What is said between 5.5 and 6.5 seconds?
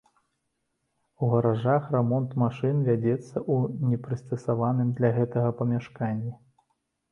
памяшканні.